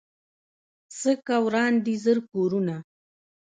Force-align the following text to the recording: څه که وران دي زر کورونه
څه 0.97 1.11
که 1.25 1.37
وران 1.45 1.73
دي 1.85 1.95
زر 2.03 2.17
کورونه 2.31 2.75